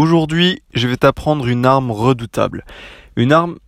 Aujourd'hui, 0.00 0.62
je 0.72 0.88
vais 0.88 0.96
t'apprendre 0.96 1.46
une 1.46 1.66
arme 1.66 1.90
redoutable. 1.90 2.64
Une 3.16 3.32
arme 3.32 3.58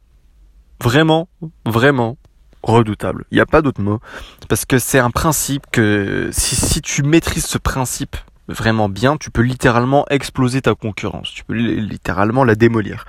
vraiment, 0.82 1.28
vraiment 1.66 2.16
redoutable. 2.62 3.26
Il 3.30 3.34
n'y 3.34 3.42
a 3.42 3.44
pas 3.44 3.60
d'autre 3.60 3.82
mot. 3.82 4.00
Parce 4.48 4.64
que 4.64 4.78
c'est 4.78 4.98
un 4.98 5.10
principe 5.10 5.64
que 5.70 6.30
si, 6.32 6.80
tu 6.80 7.02
maîtrises 7.02 7.44
ce 7.44 7.58
principe 7.58 8.16
vraiment 8.48 8.88
bien, 8.88 9.18
tu 9.18 9.30
peux 9.30 9.42
littéralement 9.42 10.06
exploser 10.08 10.62
ta 10.62 10.74
concurrence. 10.74 11.30
Tu 11.34 11.44
peux 11.44 11.52
littéralement 11.52 12.44
la 12.44 12.54
démolir. 12.54 13.04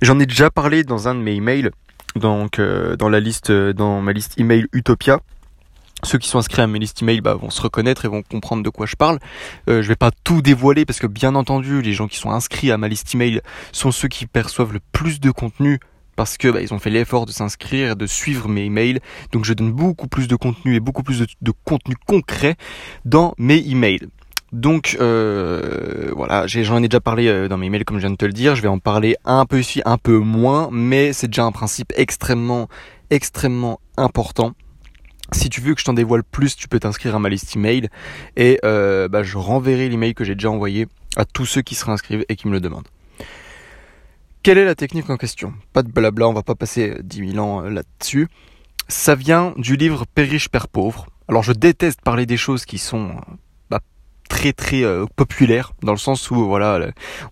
J'en 0.00 0.18
ai 0.18 0.24
déjà 0.24 0.48
parlé 0.48 0.84
dans 0.84 1.06
un 1.06 1.14
de 1.14 1.20
mes 1.20 1.34
emails, 1.34 1.68
donc 2.16 2.60
euh, 2.60 2.96
dans 2.96 3.10
la 3.10 3.20
liste, 3.20 3.52
dans 3.52 4.00
ma 4.00 4.14
liste 4.14 4.40
email 4.40 4.68
Utopia 4.72 5.20
ceux 6.04 6.18
qui 6.18 6.28
sont 6.28 6.38
inscrits 6.38 6.62
à 6.62 6.66
mes 6.66 6.78
listes 6.78 7.02
email 7.02 7.20
bah, 7.20 7.34
vont 7.34 7.50
se 7.50 7.60
reconnaître 7.60 8.04
et 8.04 8.08
vont 8.08 8.22
comprendre 8.22 8.62
de 8.62 8.70
quoi 8.70 8.86
je 8.86 8.96
parle. 8.96 9.18
Euh, 9.68 9.82
je 9.82 9.88
vais 9.88 9.96
pas 9.96 10.10
tout 10.24 10.42
dévoiler 10.42 10.84
parce 10.84 10.98
que 10.98 11.06
bien 11.06 11.34
entendu, 11.34 11.82
les 11.82 11.92
gens 11.92 12.08
qui 12.08 12.16
sont 12.16 12.30
inscrits 12.30 12.70
à 12.70 12.78
ma 12.78 12.88
liste 12.88 13.14
email 13.14 13.40
sont 13.72 13.90
ceux 13.90 14.08
qui 14.08 14.26
perçoivent 14.26 14.72
le 14.72 14.80
plus 14.92 15.20
de 15.20 15.30
contenu 15.30 15.80
parce 16.16 16.36
que 16.36 16.48
bah, 16.48 16.60
ils 16.60 16.74
ont 16.74 16.78
fait 16.78 16.90
l'effort 16.90 17.26
de 17.26 17.30
s'inscrire, 17.30 17.96
de 17.96 18.06
suivre 18.06 18.48
mes 18.48 18.64
emails. 18.64 18.98
Donc 19.32 19.44
je 19.44 19.52
donne 19.54 19.72
beaucoup 19.72 20.08
plus 20.08 20.28
de 20.28 20.36
contenu 20.36 20.74
et 20.74 20.80
beaucoup 20.80 21.02
plus 21.02 21.20
de, 21.20 21.52
contenu 21.64 21.94
concret 22.06 22.56
dans 23.04 23.34
mes 23.38 23.58
emails. 23.68 24.08
Donc 24.50 24.96
euh, 25.00 26.10
voilà, 26.16 26.46
j'en 26.46 26.82
ai, 26.82 26.88
déjà 26.88 27.00
parlé 27.00 27.28
euh, 27.28 27.48
dans 27.48 27.58
mes 27.58 27.66
emails 27.66 27.84
comme 27.84 27.98
je 27.98 28.02
viens 28.02 28.10
de 28.10 28.16
te 28.16 28.24
le 28.24 28.32
dire. 28.32 28.56
Je 28.56 28.62
vais 28.62 28.68
en 28.68 28.78
parler 28.78 29.16
un 29.24 29.46
peu 29.46 29.60
ici, 29.60 29.82
un 29.84 29.98
peu 29.98 30.18
moins, 30.18 30.70
mais 30.72 31.12
c'est 31.12 31.28
déjà 31.28 31.44
un 31.44 31.52
principe 31.52 31.92
extrêmement, 31.96 32.68
extrêmement 33.10 33.78
important 33.96 34.54
si 35.32 35.50
tu 35.50 35.60
veux 35.60 35.74
que 35.74 35.80
je 35.80 35.84
t'en 35.84 35.92
dévoile 35.92 36.24
plus, 36.24 36.56
tu 36.56 36.68
peux 36.68 36.80
t'inscrire 36.80 37.14
à 37.14 37.18
ma 37.18 37.28
liste 37.28 37.54
email 37.56 37.88
et 38.36 38.58
euh, 38.64 39.08
bah, 39.08 39.22
je 39.22 39.36
renverrai 39.36 39.88
l'email 39.88 40.14
que 40.14 40.24
j'ai 40.24 40.34
déjà 40.34 40.50
envoyé 40.50 40.86
à 41.16 41.24
tous 41.24 41.46
ceux 41.46 41.62
qui 41.62 41.74
se 41.74 41.84
réinscrivent 41.84 42.24
et 42.28 42.36
qui 42.36 42.48
me 42.48 42.52
le 42.52 42.60
demandent. 42.60 42.88
Quelle 44.42 44.58
est 44.58 44.64
la 44.64 44.74
technique 44.74 45.10
en 45.10 45.16
question? 45.16 45.52
Pas 45.72 45.82
de 45.82 45.90
blabla, 45.90 46.28
on 46.28 46.32
va 46.32 46.42
pas 46.42 46.54
passer 46.54 46.96
10 47.02 47.32
000 47.32 47.44
ans 47.44 47.64
euh, 47.64 47.70
là-dessus. 47.70 48.28
Ça 48.88 49.14
vient 49.14 49.52
du 49.56 49.76
livre 49.76 50.06
Père 50.06 50.30
Père 50.50 50.68
pauvre. 50.68 51.08
Alors 51.28 51.42
je 51.42 51.52
déteste 51.52 52.00
parler 52.00 52.24
des 52.24 52.38
choses 52.38 52.64
qui 52.64 52.78
sont 52.78 53.10
euh, 53.10 53.34
très 54.28 54.52
très 54.52 54.84
euh, 54.84 55.06
populaire 55.16 55.72
dans 55.82 55.92
le 55.92 55.98
sens 55.98 56.30
où 56.30 56.46
voilà 56.46 56.78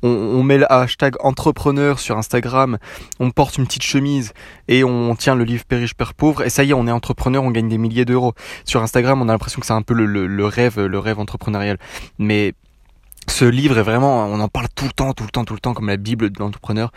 on, 0.03 0.43
met 0.43 0.59
le 0.59 0.71
hashtag 0.73 1.15
entrepreneur 1.21 1.99
sur 1.99 2.17
Instagram 2.19 2.79
on 3.21 3.31
porte 3.31 3.59
une 3.59 3.67
petite 3.67 3.83
chemise 3.83 4.33
et 4.69 4.83
on 4.83 5.15
tient 5.15 5.35
le 5.35 5.45
livre 5.45 5.65
Père 5.65 5.79
riche 5.79 5.95
Père 5.95 6.15
pauvre 6.15 6.43
et 6.43 6.51
ça 6.51 6.65
y 6.65 6.71
est 6.71 6.75
on 6.75 6.87
est 6.87 6.93
entrepreneur 6.93 7.43
on 7.45 7.51
gagne 7.51 7.69
des 7.69 7.79
milliers 7.79 8.05
d'euros. 8.05 8.35
Sur 8.65 8.83
Instagram 8.83 9.21
on 9.23 9.29
a 9.29 9.33
l'impression 9.33 9.61
que 9.61 9.67
c'est 9.67 9.73
un 9.73 9.83
peu 9.83 9.95
le, 9.95 10.47
rêve 10.47 10.81
le 10.81 10.99
rêve 10.99 11.19
entrepreneurial. 11.19 11.79
Mais 12.19 12.55
ce 13.29 13.45
livre 13.45 13.79
est 13.79 13.83
vraiment 13.83 14.27
on 14.27 14.41
en 14.41 14.49
parle 14.49 14.69
tout 14.75 14.87
le 14.87 14.93
temps 14.93 15.13
tout 15.13 15.25
le 15.25 15.31
temps 15.31 15.45
tout 15.45 15.55
le 15.55 15.61
temps 15.61 15.75
comme 15.75 15.89
la 15.89 15.97
bible 15.97 16.31
de 16.31 16.39
l'entrepreneur. 16.39 16.93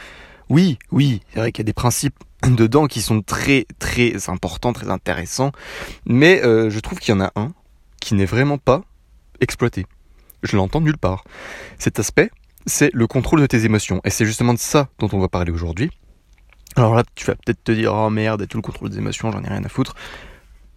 Oui 0.50 0.80
oui 0.92 1.22
c'est 1.34 1.40
vrai 1.40 1.52
qu'il 1.52 1.64
y 1.64 1.68
a 1.68 1.72
des 1.72 1.74
principes 1.74 2.16
dedans 2.48 2.88
qui 2.88 3.02
sont 3.02 3.22
très 3.22 3.66
très 3.80 4.30
importants 4.30 4.74
très 4.74 4.90
intéressants. 4.90 5.52
Mais 6.06 6.42
euh, 6.44 6.70
je 6.70 6.80
trouve 6.80 7.00
qu'il 7.00 7.14
y 7.14 7.18
en 7.18 7.22
a 7.22 7.32
un 7.36 7.52
qui 8.00 8.16
n'est 8.16 8.26
vraiment 8.26 8.58
pas 8.58 8.84
exploité. 9.42 9.86
Je 10.44 10.56
l'entends 10.56 10.82
nulle 10.82 10.98
part. 10.98 11.24
Cet 11.78 12.00
aspect, 12.00 12.32
c'est 12.66 12.90
le 12.94 13.08
contrôle 13.08 13.42
de 13.42 13.46
tes 13.46 13.66
émotions. 13.66 14.02
Et 14.04 14.10
c'est 14.10 14.26
justement 14.26 14.54
de 14.54 14.60
ça 14.60 14.90
dont 15.00 15.10
on 15.12 15.20
va 15.20 15.28
parler 15.28 15.52
aujourd'hui. 15.52 15.92
Alors 16.76 16.96
là, 16.96 17.04
tu 17.16 17.26
vas 17.26 17.36
peut-être 17.36 17.64
te 17.64 17.72
dire, 17.72 17.94
oh 17.94 18.10
merde, 18.10 18.42
et 18.42 18.48
tout 18.48 18.58
le 18.58 18.62
contrôle 18.62 18.90
des 18.90 18.98
émotions, 18.98 19.32
j'en 19.32 19.44
ai 19.44 19.50
rien 19.50 19.64
à 19.64 19.70
foutre. 19.70 19.96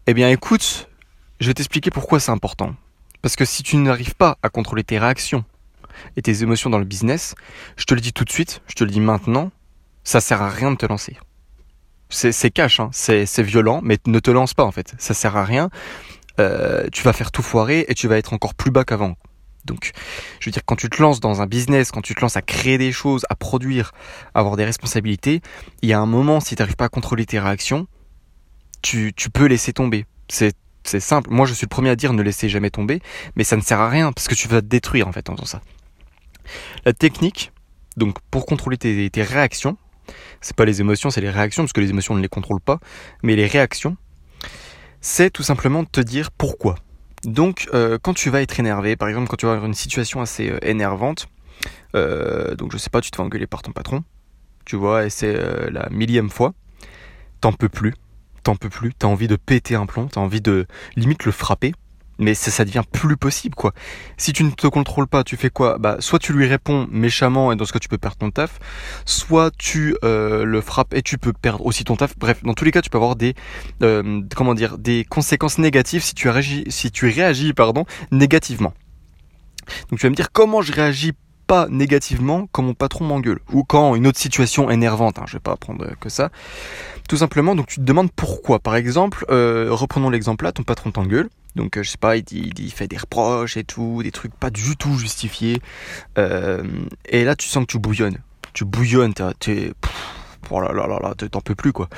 Eh 0.07 0.15
bien 0.15 0.29
écoute, 0.31 0.89
je 1.41 1.47
vais 1.47 1.55
t'expliquer 1.55 1.91
pourquoi 1.91 2.19
c'est 2.19 2.33
important. 2.33 2.75
Parce 3.21 3.37
que 3.37 3.45
si 3.45 3.63
tu 3.63 3.77
n'arrives 3.77 4.17
pas 4.17 4.37
à 4.43 4.49
contrôler 4.49 4.83
tes 4.83 4.99
réactions 4.99 5.45
et 6.17 6.23
tes 6.23 6.43
émotions 6.43 6.71
dans 6.71 6.79
le 6.79 6.85
business, 6.85 7.35
je 7.77 7.85
te 7.85 7.95
le 7.95 8.01
dis 8.01 8.13
tout 8.13 8.25
de 8.25 8.31
suite, 8.31 8.63
je 8.67 8.75
te 8.75 8.83
le 8.85 8.91
dis 8.91 9.01
maintenant, 9.01 9.53
ça 10.03 10.21
sert 10.21 10.43
à 10.43 10.49
rien 10.49 10.73
de 10.73 10.77
te 10.77 10.87
lancer. 10.87 11.17
C'est 12.09 12.51
cash, 12.51 12.81
hein, 12.81 12.91
c'est 12.93 13.43
violent, 13.43 13.81
mais 13.83 13.99
ne 14.07 14.19
te 14.19 14.31
lance 14.31 14.53
pas 14.55 14.65
en 14.65 14.73
fait. 14.73 14.95
Ça 14.99 15.15
sert 15.15 15.37
à 15.37 15.45
rien. 15.45 15.71
Euh, 16.41 16.89
tu 16.93 17.03
vas 17.03 17.13
faire 17.13 17.31
tout 17.31 17.43
foirer 17.43 17.85
et 17.89 17.95
tu 17.95 18.09
vas 18.09 18.19
être 18.19 18.33
encore 18.33 18.55
plus 18.55 18.71
bas 18.71 18.85
qu'avant. 18.85 19.17
Donc, 19.65 19.93
je 20.41 20.47
veux 20.47 20.53
dire, 20.53 20.63
quand 20.65 20.77
tu 20.77 20.91
te 20.91 21.01
lances 21.01 21.21
dans 21.21 21.41
un 21.41 21.47
business, 21.47 21.93
quand 21.93 22.01
tu 22.01 22.15
te 22.15 22.21
lances 22.21 22.37
à 22.37 22.43
créer 22.43 22.79
des 22.79 22.91
choses, 22.91 23.25
à 23.31 23.37
produire, 23.37 23.93
à 24.35 24.41
avoir 24.41 24.57
des 24.57 24.65
responsabilités, 24.65 25.41
il 25.83 25.89
y 25.89 25.93
a 25.93 26.01
un 26.01 26.07
moment, 26.07 26.41
si 26.41 26.57
tu 26.57 26.63
n'arrives 26.63 26.77
pas 26.77 26.87
à 26.87 26.89
contrôler 26.89 27.27
tes 27.27 27.39
réactions, 27.39 27.87
tu, 28.83 29.13
peux 29.33 29.47
laisser 29.47 29.73
tomber. 29.73 30.07
C'est 30.29 30.55
simple. 30.85 31.31
Moi, 31.31 31.47
je 31.47 31.55
suis 31.55 31.67
le 31.67 31.69
premier 31.69 31.91
à 31.91 31.97
dire 31.97 32.13
ne 32.13 32.23
laissez 32.23 32.49
jamais 32.49 32.71
tomber, 32.71 33.01
mais 33.37 33.45
ça 33.45 33.57
ne 33.57 33.61
sert 33.61 33.81
à 33.81 33.89
rien 33.89 34.13
parce 34.13 34.27
que 34.27 34.35
tu 34.35 34.49
vas 34.49 34.61
te 34.61 34.67
détruire 34.67 35.07
en 35.07 35.13
fait 35.13 35.31
en 35.31 35.37
faisant 35.37 35.47
ça. 35.47 35.61
La 36.85 36.93
technique, 36.93 37.53
donc 37.97 38.17
pour 38.33 38.47
contrôler 38.47 38.77
tes, 38.77 39.09
tes 39.11 39.23
réactions, 39.23 39.77
c'est 40.41 40.57
pas 40.57 40.65
les 40.65 40.81
émotions, 40.81 41.11
c'est 41.11 41.21
les 41.21 41.31
réactions 41.31 41.63
parce 41.63 41.73
que 41.73 41.81
les 41.81 41.91
émotions 41.91 42.15
on 42.15 42.17
ne 42.17 42.23
les 42.23 42.29
contrôle 42.29 42.61
pas, 42.61 42.81
mais 43.23 43.37
les 43.37 43.47
réactions, 43.47 43.97
c'est 45.03 45.31
tout 45.31 45.43
simplement 45.43 45.83
de 45.83 45.89
te 45.89 46.01
dire 46.01 46.31
pourquoi. 46.31 46.77
Donc 47.25 47.69
euh, 47.75 47.99
quand 48.01 48.15
tu 48.15 48.31
vas 48.31 48.41
être 48.41 48.59
énervé, 48.59 48.97
par 48.97 49.09
exemple 49.09 49.29
quand 49.29 49.37
tu 49.37 49.47
vas 49.47 49.53
avoir 49.53 49.67
une 49.67 49.75
situation 49.75 50.23
assez 50.23 50.49
euh, 50.49 50.59
énervante, 50.63 51.29
euh, 51.95 52.55
donc 52.55 52.73
je 52.73 52.79
sais 52.79 52.89
pas, 52.89 53.03
tu 53.03 53.11
te 53.11 53.17
fais 53.17 53.23
engueuler 53.23 53.47
par 53.47 53.63
ton 53.63 53.73
patron, 53.73 54.03
tu 54.65 54.77
vois, 54.77 55.05
et 55.05 55.11
c'est 55.11 55.37
la 55.71 55.89
millième 55.91 56.31
fois, 56.31 56.55
t'en 57.41 57.53
peux 57.53 57.69
plus, 57.69 57.95
t'en 58.43 58.57
peux 58.57 58.71
plus, 58.71 58.95
t'as 58.95 59.09
envie 59.09 59.29
de 59.29 59.37
péter 59.37 59.75
un 59.75 59.87
plomb, 59.87 60.07
t'as 60.07 60.21
envie 60.21 60.41
de 60.41 60.67
limite 60.97 61.25
le 61.25 61.33
frapper, 61.33 61.75
mais 62.19 62.35
ça, 62.35 62.65
devient 62.65 62.83
plus 62.91 63.17
possible 63.17 63.55
quoi. 63.55 63.73
Si 64.17 64.33
tu 64.33 64.45
ne 64.45 64.51
te 64.51 64.67
contrôles 64.67 65.07
pas, 65.07 65.25
tu 65.25 65.37
fais 65.37 65.51
quoi? 65.51 65.79
Bah 65.79 65.97
soit 66.01 66.19
tu 66.19 66.33
lui 66.33 66.47
réponds 66.47 66.87
méchamment 66.91 67.53
et 67.53 67.57
dans 67.57 67.65
ce 67.65 67.73
cas 67.73 67.79
tu 67.79 67.89
peux 67.89 67.99
perdre 67.99 68.17
ton 68.17 68.31
taf, 68.31 68.59
soit 69.05 69.51
tu 69.57 69.97
euh, 70.05 70.45
le 70.45 70.61
frappes 70.61 70.95
et 70.95 71.03
tu 71.03 71.19
peux 71.19 71.33
perdre 71.33 71.67
aussi 71.67 71.85
ton 71.85 71.97
taf. 71.97 72.17
Bref, 72.19 72.43
dans 72.43 72.55
tous 72.55 72.65
les 72.65 72.71
cas, 72.71 72.83
tu 72.83 72.91
peux 72.91 72.99
avoir 72.99 73.17
des 73.17 73.35
euh, 73.83 74.21
comment 74.37 74.55
dire 74.55 74.79
des 74.79 75.05
conséquences 75.05 75.59
négatives 75.59 76.03
si 76.03 76.15
tu 76.15 76.29
réagis 76.29 76.65
si 76.69 76.91
tu 76.91 77.09
réagis 77.09 77.53
pardon 77.53 77.85
négativement. 78.11 78.75
Donc 79.91 80.01
tu 80.01 80.07
vas 80.07 80.11
me 80.11 80.17
dire 80.17 80.33
comment 80.33 80.63
je 80.63 80.73
réagis 80.73 81.13
pas 81.47 81.67
négativement 81.69 82.47
quand 82.53 82.63
mon 82.63 82.75
patron 82.75 83.05
m'engueule 83.05 83.41
ou 83.53 83.65
quand 83.65 83.95
une 83.95 84.07
autre 84.07 84.19
situation 84.19 84.71
énervante. 84.71 85.19
Hein, 85.19 85.25
je 85.27 85.35
vais 85.35 85.41
pas 85.41 85.57
prendre 85.57 85.87
que 86.01 86.09
ça. 86.09 86.31
Tout 87.09 87.17
simplement, 87.17 87.55
donc 87.55 87.67
tu 87.67 87.77
te 87.77 87.85
demandes 87.85 88.11
pourquoi. 88.13 88.59
Par 88.59 88.77
exemple, 88.77 89.25
euh, 89.31 89.69
reprenons 89.71 90.11
l'exemple 90.11 90.45
là, 90.45 90.53
ton 90.53 90.63
patron 90.63 90.91
t'engueule 90.91 91.29
donc 91.55 91.77
euh, 91.77 91.83
je 91.83 91.91
sais 91.91 91.99
pas, 91.99 92.17
il, 92.17 92.25
il, 92.33 92.73
fait 92.73 92.89
des 92.89 92.97
reproches 92.97 93.57
et 93.57 93.65
tout, 93.65 94.03
des 94.03 94.11
trucs 94.11 94.35
pas 94.35 94.51
du 94.51 94.77
tout 94.77 94.97
justifiés. 94.97 95.61
Euh, 96.19 96.63
et 97.07 97.25
là 97.25 97.37
tu 97.37 97.49
sens 97.49 97.67
que 97.67 97.73
tu 97.73 97.79
bouillonnes. 97.79 98.19
Tu 98.53 98.65
bouillonnes, 98.65 99.15
t'es... 99.39 99.73
Oh 100.51 100.61
là 100.61 100.73
là 100.73 100.87
là 100.87 100.99
là, 101.01 101.15
t'en 101.15 101.41
peux 101.41 101.55
plus 101.55 101.73
quoi. 101.73 101.89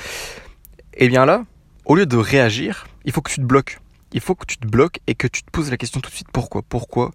Et 0.94 1.09
bien 1.09 1.25
là, 1.25 1.44
au 1.86 1.97
lieu 1.97 2.06
de 2.06 2.16
réagir, 2.16 2.86
il 3.04 3.12
faut 3.12 3.21
que 3.21 3.31
tu 3.31 3.41
te 3.41 3.44
bloques. 3.44 3.81
Il 4.12 4.21
faut 4.21 4.36
que 4.36 4.47
tu 4.47 4.59
te 4.59 4.66
bloques 4.66 5.00
et 5.09 5.16
que 5.16 5.26
tu 5.26 5.42
te 5.42 5.50
poses 5.50 5.71
la 5.71 5.76
question 5.76 6.00
tout 6.00 6.10
de 6.10 6.15
suite 6.15 6.28
pourquoi? 6.32 6.62
Pourquoi? 6.62 7.10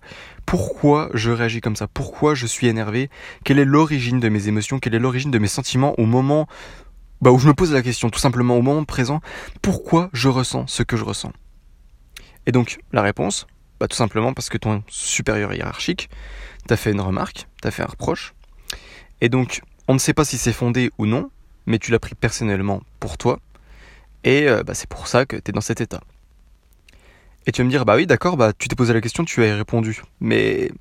Pourquoi 0.46 1.10
je 1.14 1.32
réagis 1.32 1.62
comme 1.62 1.78
ça? 1.78 1.88
Pourquoi 1.88 2.36
je 2.36 2.46
suis 2.46 2.68
énervé? 2.68 3.10
Quelle 3.46 3.60
est 3.60 3.66
l'origine 3.66 4.20
de 4.20 4.28
mes 4.28 4.50
émotions? 4.50 4.80
Quelle 4.80 4.96
est 4.96 5.00
l'origine 5.00 5.32
de 5.32 5.40
mes 5.40 5.48
sentiments 5.48 5.98
au 5.98 6.06
moment 6.06 6.48
bah, 7.22 7.32
où 7.32 7.40
je 7.40 7.48
me 7.48 7.54
pose 7.54 7.74
la 7.74 7.82
question 7.82 8.10
tout 8.10 8.20
simplement 8.20 8.58
au 8.58 8.62
moment 8.62 8.86
présent 8.86 9.22
Pourquoi 9.62 10.10
je 10.14 10.30
ressens 10.30 10.68
ce 10.68 10.84
que 10.84 10.98
je 10.98 11.04
ressens? 11.04 11.34
Et 12.46 12.52
donc, 12.52 12.80
la 12.92 13.02
réponse, 13.02 13.48
bah, 13.80 13.88
tout 13.88 13.98
simplement 13.98 14.34
parce 14.34 14.50
que 14.50 14.58
ton 14.58 14.84
supérieur 14.88 15.54
hiérarchique 15.54 16.10
t'a 16.68 16.78
fait 16.78 16.92
une 16.92 17.02
remarque, 17.02 17.48
t'a 17.62 17.72
fait 17.72 17.84
un 17.84 17.88
reproche. 17.88 18.34
Et 19.22 19.30
donc, 19.30 19.62
on 19.88 19.94
ne 19.94 20.00
sait 20.00 20.14
pas 20.14 20.26
si 20.26 20.38
c'est 20.38 20.54
fondé 20.54 20.92
ou 20.98 21.06
non, 21.06 21.30
mais 21.66 21.80
tu 21.80 21.92
l'as 21.92 22.00
pris 22.00 22.16
personnellement 22.16 22.82
pour 23.00 23.18
toi. 23.18 23.40
Et 24.24 24.48
euh, 24.48 24.64
bah, 24.64 24.74
c'est 24.74 24.90
pour 24.90 25.08
ça 25.08 25.26
que 25.26 25.36
tu 25.36 25.50
es 25.50 25.52
dans 25.52 25.62
cet 25.62 25.82
état. 25.82 26.02
Et 27.46 27.52
tu 27.52 27.62
vas 27.62 27.66
me 27.66 27.70
dire, 27.70 27.86
bah 27.86 27.96
oui, 27.96 28.06
d'accord, 28.06 28.38
bah 28.38 28.52
tu 28.54 28.68
t'es 28.68 28.76
posé 28.76 28.94
la 28.94 29.02
question, 29.02 29.26
tu 29.26 29.44
as 29.44 29.56
répondu. 29.56 30.02
Mais 30.20 30.72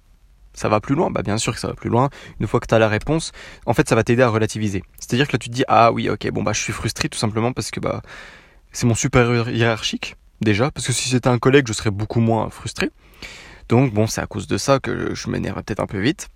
ça 0.59 0.69
va 0.69 0.81
plus 0.81 0.95
loin 0.95 1.11
Bah 1.11 1.23
bien 1.23 1.39
sûr 1.39 1.55
que 1.55 1.61
ça 1.61 1.69
va 1.69 1.75
plus 1.75 1.91
loin. 1.91 2.11
Une 2.41 2.47
fois 2.47 2.61
que 2.61 2.67
tu 2.67 2.75
as 2.75 2.79
la 2.79 2.89
réponse, 2.89 3.33
en 3.67 3.75
fait, 3.75 3.89
ça 3.89 3.95
va 3.95 4.05
t'aider 4.05 4.23
à 4.23 4.29
relativiser. 4.29 4.83
C'est-à-dire 4.99 5.29
que 5.29 5.33
là, 5.33 5.39
tu 5.39 5.49
te 5.49 5.55
dis, 5.55 5.65
ah 5.69 5.93
oui, 5.93 6.09
ok, 6.11 6.31
bon, 6.31 6.43
bah 6.43 6.53
je 6.53 6.61
suis 6.61 6.73
frustré 6.73 7.09
tout 7.09 7.19
simplement 7.19 7.53
parce 7.53 7.71
que 7.71 7.81
bah 7.81 8.03
c'est 8.73 8.87
mon 8.87 8.95
supérieur 8.95 9.49
hiérarchique 9.49 10.17
déjà, 10.41 10.71
parce 10.71 10.87
que 10.87 10.93
si 10.93 11.09
c'était 11.09 11.29
un 11.29 11.39
collègue, 11.39 11.67
je 11.69 11.73
serais 11.73 11.91
beaucoup 11.91 12.21
moins 12.21 12.51
frustré. 12.51 12.91
Donc 13.69 13.93
bon, 13.93 14.07
c'est 14.07 14.21
à 14.21 14.27
cause 14.27 14.47
de 14.47 14.57
ça 14.57 14.79
que 14.79 15.15
je 15.15 15.29
m'énerve 15.29 15.63
peut-être 15.63 15.81
un 15.81 15.87
peu 15.87 16.01
vite. 16.01 16.29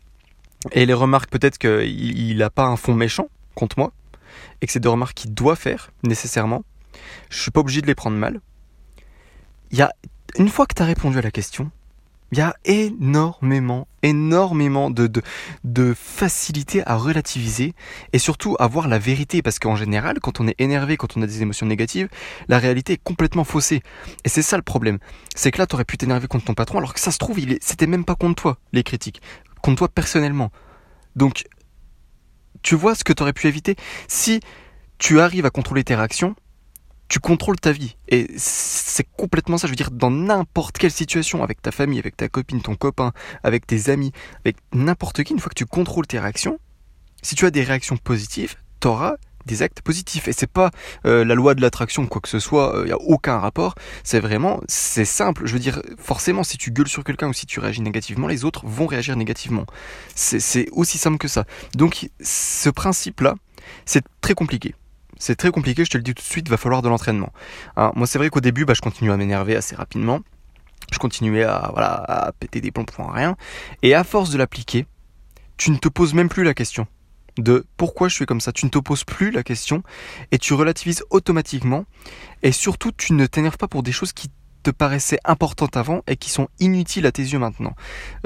Et 0.70 0.86
les 0.86 0.94
remarques, 0.94 1.30
peut-être 1.30 1.58
qu'il 1.58 2.36
n'a 2.36 2.50
pas 2.50 2.64
un 2.64 2.76
fond 2.76 2.94
méchant 2.94 3.28
contre 3.54 3.78
moi, 3.78 3.92
et 4.60 4.66
que 4.66 4.72
c'est 4.72 4.80
des 4.80 4.88
remarques 4.88 5.14
qu'il 5.14 5.34
doit 5.34 5.56
faire, 5.56 5.90
nécessairement. 6.04 6.64
Je 7.30 7.40
suis 7.40 7.50
pas 7.50 7.60
obligé 7.60 7.80
de 7.80 7.86
les 7.86 7.94
prendre 7.94 8.16
mal. 8.16 8.40
Il 9.70 9.78
y 9.78 9.82
a, 9.82 9.92
une 10.36 10.48
fois 10.48 10.66
que 10.66 10.74
tu 10.74 10.82
as 10.82 10.86
répondu 10.86 11.18
à 11.18 11.22
la 11.22 11.30
question, 11.30 11.70
il 12.32 12.38
y 12.38 12.40
a 12.40 12.56
énormément, 12.64 13.86
énormément 14.02 14.90
de, 14.90 15.06
de, 15.06 15.22
de, 15.64 15.94
facilité 15.94 16.82
à 16.86 16.96
relativiser 16.96 17.74
et 18.14 18.18
surtout 18.18 18.56
à 18.58 18.66
voir 18.66 18.88
la 18.88 18.98
vérité 18.98 19.42
parce 19.42 19.58
qu'en 19.58 19.76
général, 19.76 20.18
quand 20.18 20.40
on 20.40 20.48
est 20.48 20.58
énervé, 20.58 20.96
quand 20.96 21.18
on 21.18 21.22
a 21.22 21.26
des 21.26 21.42
émotions 21.42 21.66
négatives, 21.66 22.08
la 22.48 22.58
réalité 22.58 22.94
est 22.94 23.02
complètement 23.02 23.44
faussée. 23.44 23.82
Et 24.24 24.30
c'est 24.30 24.40
ça 24.40 24.56
le 24.56 24.62
problème. 24.62 24.98
C'est 25.36 25.50
que 25.50 25.58
là, 25.58 25.66
tu 25.66 25.74
aurais 25.74 25.84
pu 25.84 25.98
t'énerver 25.98 26.26
contre 26.26 26.46
ton 26.46 26.54
patron 26.54 26.78
alors 26.78 26.94
que 26.94 27.00
ça 27.00 27.10
se 27.10 27.18
trouve, 27.18 27.38
c'était 27.60 27.86
même 27.86 28.06
pas 28.06 28.14
contre 28.14 28.42
toi, 28.42 28.58
les 28.72 28.82
critiques. 28.82 29.20
Contre 29.60 29.80
toi 29.80 29.88
personnellement. 29.88 30.50
Donc, 31.14 31.44
tu 32.62 32.76
vois 32.76 32.94
ce 32.94 33.04
que 33.04 33.12
tu 33.12 33.22
aurais 33.22 33.34
pu 33.34 33.46
éviter? 33.46 33.76
Si 34.08 34.40
tu 34.96 35.20
arrives 35.20 35.44
à 35.44 35.50
contrôler 35.50 35.84
tes 35.84 35.94
réactions, 35.94 36.34
tu 37.12 37.20
contrôles 37.20 37.60
ta 37.60 37.72
vie. 37.72 37.94
Et 38.08 38.26
c'est 38.38 39.06
complètement 39.18 39.58
ça. 39.58 39.66
Je 39.66 39.72
veux 39.72 39.76
dire, 39.76 39.90
dans 39.90 40.10
n'importe 40.10 40.78
quelle 40.78 40.90
situation, 40.90 41.44
avec 41.44 41.60
ta 41.60 41.70
famille, 41.70 41.98
avec 41.98 42.16
ta 42.16 42.26
copine, 42.30 42.62
ton 42.62 42.74
copain, 42.74 43.12
avec 43.42 43.66
tes 43.66 43.90
amis, 43.90 44.12
avec 44.46 44.56
n'importe 44.72 45.22
qui, 45.22 45.34
une 45.34 45.38
fois 45.38 45.50
que 45.50 45.54
tu 45.54 45.66
contrôles 45.66 46.06
tes 46.06 46.18
réactions, 46.18 46.58
si 47.20 47.34
tu 47.34 47.44
as 47.44 47.50
des 47.50 47.64
réactions 47.64 47.98
positives, 47.98 48.54
tu 48.80 48.88
auras 48.88 49.16
des 49.44 49.60
actes 49.60 49.82
positifs. 49.82 50.26
Et 50.26 50.32
c'est 50.32 50.50
pas 50.50 50.70
euh, 51.04 51.22
la 51.22 51.34
loi 51.34 51.54
de 51.54 51.60
l'attraction, 51.60 52.06
quoi 52.06 52.22
que 52.22 52.30
ce 52.30 52.38
soit, 52.38 52.72
il 52.76 52.78
euh, 52.78 52.84
n'y 52.86 52.92
a 52.92 52.98
aucun 52.98 53.38
rapport. 53.38 53.74
C'est 54.04 54.20
vraiment, 54.20 54.62
c'est 54.66 55.04
simple. 55.04 55.44
Je 55.44 55.52
veux 55.52 55.58
dire, 55.58 55.82
forcément, 55.98 56.44
si 56.44 56.56
tu 56.56 56.70
gueules 56.70 56.88
sur 56.88 57.04
quelqu'un 57.04 57.28
ou 57.28 57.34
si 57.34 57.44
tu 57.44 57.60
réagis 57.60 57.82
négativement, 57.82 58.26
les 58.26 58.46
autres 58.46 58.64
vont 58.64 58.86
réagir 58.86 59.16
négativement. 59.16 59.66
C'est 60.14 60.66
aussi 60.72 60.96
simple 60.96 61.18
que 61.18 61.28
ça. 61.28 61.44
Donc, 61.74 62.08
ce 62.22 62.70
principe-là, 62.70 63.34
c'est 63.84 64.02
très 64.22 64.32
compliqué. 64.32 64.74
C'est 65.18 65.36
très 65.36 65.50
compliqué, 65.50 65.84
je 65.84 65.90
te 65.90 65.96
le 65.96 66.02
dis 66.02 66.14
tout 66.14 66.22
de 66.22 66.26
suite, 66.26 66.48
va 66.48 66.56
falloir 66.56 66.82
de 66.82 66.88
l'entraînement. 66.88 67.32
Hein, 67.76 67.92
moi, 67.94 68.06
c'est 68.06 68.18
vrai 68.18 68.30
qu'au 68.30 68.40
début, 68.40 68.64
bah, 68.64 68.74
je 68.74 68.80
continuais 68.80 69.12
à 69.12 69.16
m'énerver 69.16 69.56
assez 69.56 69.76
rapidement. 69.76 70.20
Je 70.92 70.98
continuais 70.98 71.44
à, 71.44 71.70
voilà, 71.72 71.92
à 71.92 72.32
péter 72.32 72.60
des 72.60 72.70
plombs 72.70 72.84
pour 72.84 73.10
rien. 73.10 73.36
Et 73.82 73.94
à 73.94 74.04
force 74.04 74.30
de 74.30 74.38
l'appliquer, 74.38 74.86
tu 75.56 75.70
ne 75.70 75.76
te 75.76 75.88
poses 75.88 76.14
même 76.14 76.28
plus 76.28 76.44
la 76.44 76.54
question 76.54 76.86
de 77.38 77.64
pourquoi 77.76 78.08
je 78.08 78.14
suis 78.14 78.26
comme 78.26 78.40
ça. 78.40 78.52
Tu 78.52 78.66
ne 78.66 78.70
te 78.70 78.78
poses 78.78 79.04
plus 79.04 79.30
la 79.30 79.42
question 79.42 79.82
et 80.30 80.38
tu 80.38 80.54
relativises 80.54 81.04
automatiquement. 81.10 81.84
Et 82.42 82.52
surtout, 82.52 82.92
tu 82.92 83.12
ne 83.12 83.26
t'énerves 83.26 83.56
pas 83.56 83.68
pour 83.68 83.82
des 83.82 83.92
choses 83.92 84.12
qui 84.12 84.28
te 84.62 84.70
paraissaient 84.70 85.20
importantes 85.24 85.76
avant 85.76 86.02
et 86.06 86.16
qui 86.16 86.30
sont 86.30 86.48
inutiles 86.60 87.06
à 87.06 87.12
tes 87.12 87.22
yeux 87.22 87.38
maintenant, 87.38 87.74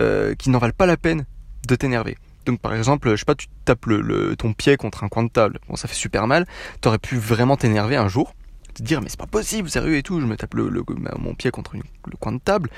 euh, 0.01 0.35
qui 0.35 0.51
n'en 0.51 0.59
valent 0.59 0.75
pas 0.77 0.87
la 0.87 0.97
peine 0.97 1.25
de 1.67 1.75
t'énerver. 1.77 2.17
Donc 2.47 2.61
par 2.61 2.75
exemple, 2.75 3.11
je 3.11 3.17
sais 3.17 3.25
pas, 3.25 3.35
tu 3.35 3.49
tapes 3.65 3.87
le, 3.87 4.35
ton 4.37 4.53
pied 4.53 4.77
contre 4.77 5.05
un 5.05 5.09
coin 5.09 5.25
de 5.25 5.29
table, 5.29 5.59
bon 5.69 5.77
ça 5.77 5.89
fait 5.89 5.95
super 5.95 6.27
mal, 6.27 6.47
t'aurais 6.81 6.99
pu 6.99 7.17
vraiment 7.17 7.57
t'énerver 7.57 7.97
un 7.97 8.09
jour, 8.09 8.35
te 8.75 8.83
dire 8.83 9.03
mais 9.03 9.09
c'est 9.09 9.19
pas 9.19 9.27
possible, 9.27 9.69
sérieux 9.69 9.97
et 9.97 10.03
tout, 10.03 10.21
je 10.21 10.27
me 10.27 10.37
tape 10.37 10.55
le, 10.55 10.71
mon 11.19 11.35
pied 11.35 11.51
contre 11.51 11.75
le 11.75 12.17
coin 12.19 12.33
de 12.33 12.39
table. 12.39 12.71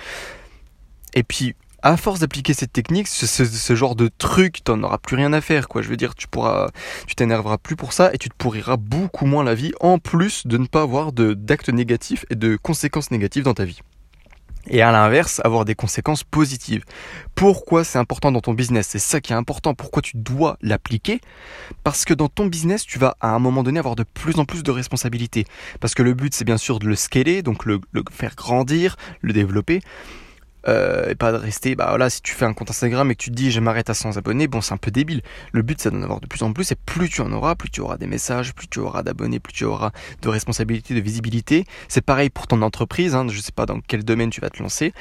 Et 1.15 1.23
puis 1.23 1.55
à 1.83 1.97
force 1.97 2.21
d'appliquer 2.21 2.55
cette 2.55 2.73
technique, 2.73 3.07
ce, 3.07 3.75
genre 3.75 3.95
de 3.95 4.09
truc, 4.09 4.65
t'en 4.65 4.83
auras 4.83 4.99
plus 4.99 5.17
rien 5.17 5.33
à 5.33 5.41
faire, 5.41 5.69
quoi. 5.69 5.83
Je 5.83 5.89
veux 5.89 5.97
dire, 5.97 6.15
tu 6.15 6.27
pourras, 6.27 6.71
tu 7.07 7.15
t'énerveras 7.15 7.59
plus 7.59 7.77
pour 7.77 7.93
ça 7.93 8.11
et 8.13 8.19
tu 8.19 8.29
te 8.29 8.35
pourriras 8.37 8.77
beaucoup 8.77 9.27
moins 9.27 9.45
la 9.45 9.55
vie, 9.55 9.73
en 9.81 9.99
plus 9.99 10.47
de 10.47 10.59
ne 10.59 10.67
pas 10.67 10.83
avoir 10.83 11.13
d'actes 11.13 11.69
négatifs 11.69 12.25
et 12.31 12.35
de 12.35 12.57
conséquences 12.57 13.11
négatives 13.11 13.45
dans 13.45 13.55
ta 13.55 13.65
vie. 13.65 13.81
Et 14.71 14.83
à 14.83 14.93
l'inverse, 14.93 15.41
avoir 15.45 15.65
des 15.65 15.75
conséquences 15.75 16.25
positives. 16.25 16.85
Pourquoi 17.35 17.85
c'est 17.85 17.99
important 17.99 18.31
dans 18.31 18.41
ton 18.41 18.53
business? 18.53 18.89
C'est 18.89 18.99
ça 18.99 19.21
qui 19.21 19.33
est 19.33 19.37
important. 19.37 19.75
Pourquoi 19.75 20.03
tu 20.03 20.17
dois 20.17 20.59
l'appliquer? 20.61 21.21
Parce 21.85 22.05
que 22.05 22.13
dans 22.13 22.29
ton 22.29 22.47
business, 22.47 22.85
tu 22.85 22.99
vas 22.99 23.17
à 23.21 23.31
un 23.31 23.39
moment 23.39 23.63
donné 23.63 23.79
avoir 23.79 23.97
de 23.97 24.03
plus 24.05 24.39
en 24.39 24.45
plus 24.45 24.63
de 24.63 24.71
responsabilités. 24.71 25.47
Parce 25.81 25.95
que 25.95 26.03
le 26.03 26.13
but, 26.13 26.35
c'est 26.35 26.45
bien 26.45 26.59
sûr 26.59 26.79
de 26.79 26.87
le 26.87 26.97
scaler, 26.97 27.43
donc 27.43 27.65
le 27.65 27.81
faire 28.11 28.35
grandir, 28.35 28.97
le 29.23 29.33
développer. 29.33 29.81
Euh, 30.67 31.11
et 31.11 31.15
pas 31.15 31.31
de 31.31 31.37
rester, 31.37 31.77
bah 31.77 31.87
voilà, 31.89 32.11
si 32.11 32.21
tu 32.21 32.35
fais 32.35 32.45
un 32.45 32.53
compte 32.53 32.71
Instagram 32.71 33.11
et 33.11 33.15
que 33.15 33.23
tu 33.23 33.31
te 33.31 33.35
dis 33.35 33.53
je 33.53 33.61
m'arrête 33.61 33.91
à 33.91 33.95
100 33.95 34.17
abonnés, 34.17 34.49
bon 34.49 34.61
c'est 34.61 34.75
un 34.75 34.79
peu 34.79 34.91
débile. 34.91 35.23
Le 35.53 35.63
but 35.63 35.81
c'est 35.81 35.91
d'en 35.91 36.03
avoir 36.03 36.21
de 36.21 36.27
plus 36.27 36.43
en 36.43 36.53
plus 36.53 36.73
et 36.73 36.75
plus 36.75 37.09
tu 37.09 37.21
en 37.21 37.31
auras, 37.33 37.55
plus 37.55 37.71
tu 37.71 37.81
auras 37.81 37.97
des 37.97 38.09
messages, 38.09 38.55
plus 38.55 38.67
tu 38.67 38.81
auras 38.81 39.03
d'abonnés, 39.03 39.39
plus 39.39 39.53
tu 39.53 39.65
auras 39.65 39.93
de 40.21 40.29
responsabilités, 40.29 40.95
de 40.95 41.01
visibilité. 41.01 41.65
C'est 41.87 42.01
pareil 42.01 42.29
pour 42.29 42.49
ton 42.49 42.61
entreprise, 42.63 43.15
hein, 43.15 43.27
je 43.29 43.41
sais 43.41 43.53
pas 43.53 43.67
dans 43.67 43.81
quel 43.81 44.05
domaine 44.05 44.31
tu 44.31 44.41
vas 44.41 44.51
te 44.51 44.61
lancer, 44.61 44.93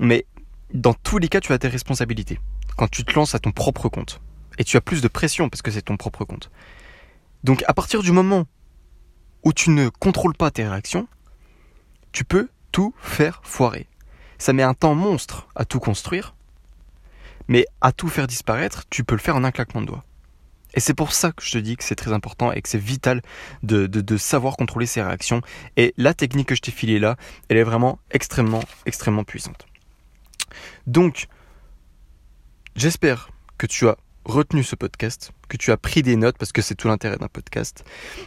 mais 0.00 0.26
dans 0.74 0.94
tous 0.94 1.18
les 1.18 1.28
cas 1.28 1.40
tu 1.40 1.52
as 1.52 1.58
tes 1.58 1.68
responsabilités. 1.68 2.38
Quand 2.76 2.88
tu 2.88 3.04
te 3.04 3.14
lances 3.14 3.34
à 3.34 3.38
ton 3.38 3.52
propre 3.52 3.88
compte. 3.88 4.20
Et 4.58 4.64
tu 4.64 4.76
as 4.76 4.80
plus 4.80 5.02
de 5.02 5.08
pression 5.08 5.48
parce 5.48 5.62
que 5.62 5.70
c'est 5.70 5.82
ton 5.82 5.96
propre 5.96 6.24
compte. 6.24 6.50
Donc 7.42 7.64
à 7.68 7.74
partir 7.74 8.02
du 8.02 8.12
moment 8.12 8.46
où 9.44 9.52
tu 9.52 9.70
ne 9.70 9.88
contrôles 9.88 10.34
pas 10.34 10.50
tes 10.50 10.66
réactions, 10.66 11.08
tu 12.12 12.24
peux 12.24 12.48
tout 12.72 12.94
faire 12.98 13.40
foirer 13.42 13.86
ça 14.38 14.52
met 14.52 14.62
un 14.62 14.74
temps 14.74 14.94
monstre 14.94 15.48
à 15.54 15.64
tout 15.64 15.80
construire, 15.80 16.34
mais 17.48 17.66
à 17.80 17.92
tout 17.92 18.08
faire 18.08 18.26
disparaître, 18.26 18.84
tu 18.90 19.04
peux 19.04 19.14
le 19.14 19.20
faire 19.20 19.36
en 19.36 19.44
un 19.44 19.50
claquement 19.50 19.80
de 19.80 19.86
doigts. 19.86 20.04
Et 20.74 20.80
c'est 20.80 20.94
pour 20.94 21.12
ça 21.12 21.32
que 21.32 21.42
je 21.42 21.52
te 21.52 21.58
dis 21.58 21.76
que 21.76 21.84
c'est 21.84 21.94
très 21.94 22.12
important 22.12 22.52
et 22.52 22.60
que 22.60 22.68
c'est 22.68 22.78
vital 22.78 23.22
de, 23.62 24.16
savoir 24.18 24.56
contrôler 24.56 24.84
ses 24.84 25.02
réactions. 25.02 25.40
Et 25.76 25.94
la 25.96 26.12
technique 26.12 26.48
que 26.48 26.54
je 26.54 26.60
t'ai 26.60 26.70
filée 26.70 26.98
là, 26.98 27.16
elle 27.48 27.56
est 27.56 27.64
vraiment 27.64 27.98
extrêmement, 28.10 28.62
extrêmement 28.84 29.24
puissante. 29.24 29.66
Donc, 30.86 31.28
j'espère 32.76 33.30
que 33.56 33.66
tu 33.66 33.88
as 33.88 33.96
retenu 34.26 34.64
ce 34.64 34.74
podcast, 34.74 35.30
que 35.48 35.56
tu 35.56 35.70
as 35.70 35.76
pris 35.76 36.02
des 36.02 36.16
notes 36.16 36.36
parce 36.36 36.52
que 36.52 36.60
c'est 36.60 36.74
tout 36.74 36.88
l'intérêt 36.88 37.16
d'un 37.16 37.28
podcast. 37.28 37.84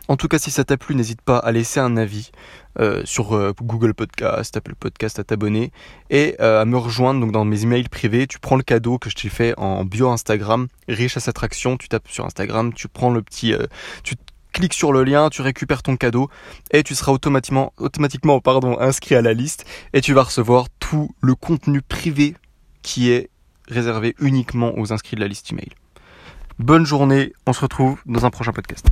En 0.08 0.16
tout 0.16 0.28
cas, 0.28 0.40
si 0.40 0.50
ça 0.50 0.64
t'a 0.64 0.78
plu, 0.78 0.96
n'hésite 0.96 1.22
pas 1.22 1.38
à 1.38 1.52
laisser 1.52 1.80
un 1.80 1.98
avis 1.98 2.32
euh, 2.80 3.02
sur 3.06 3.36
euh, 3.36 3.54
Google 3.62 3.94
Podcast, 3.94 4.56
Apple 4.56 4.76
Podcast, 4.76 5.20
à 5.20 5.24
t'abonner 5.24 5.72
et 6.10 6.36
euh, 6.40 6.62
à 6.62 6.66
me 6.66 6.78
rejoindre 6.78 7.30
dans 7.32 7.44
mes 7.44 7.64
emails 7.64 7.90
privés. 7.90 8.28
Tu 8.28 8.40
prends 8.40 8.56
le 8.56 8.64
cadeau 8.64 8.98
que 8.98 9.10
je 9.10 9.16
t'ai 9.16 9.30
fait 9.30 9.54
en 9.58 9.84
bio 9.84 10.10
Instagram, 10.10 10.68
riche 10.88 11.18
à 11.18 11.22
attraction. 11.28 11.78
Tu 11.78 11.90
tapes 11.90 12.08
sur 12.08 12.26
Instagram, 12.26 12.74
tu 12.74 12.88
prends 12.88 13.12
le 13.12 13.22
petit, 13.22 13.54
tu 14.04 14.16
cliques 14.54 14.74
sur 14.74 14.94
le 14.94 15.04
lien, 15.04 15.30
tu 15.30 15.42
récupères 15.42 15.84
ton 15.84 15.98
cadeau 15.98 16.30
et 16.72 16.84
tu 16.84 16.96
seras 16.96 17.12
automatiquement, 17.12 17.74
automatiquement 17.78 18.42
inscrit 18.80 19.16
à 19.16 19.22
la 19.22 19.34
liste 19.34 19.66
et 19.94 20.02
tu 20.02 20.14
vas 20.14 20.24
recevoir 20.24 20.68
tout 20.80 21.12
le 21.22 21.36
contenu 21.36 21.82
privé 21.82 22.36
qui 22.82 23.12
est 23.12 23.30
réservé 23.68 24.16
uniquement 24.20 24.78
aux 24.78 24.92
inscrits 24.94 25.16
de 25.16 25.22
la 25.22 25.28
liste 25.28 25.52
email. 25.52 25.70
Bonne 26.60 26.86
journée, 26.86 27.32
on 27.48 27.54
se 27.54 27.62
retrouve 27.62 28.02
dans 28.06 28.26
un 28.26 28.30
prochain 28.30 28.52
podcast. 28.52 28.86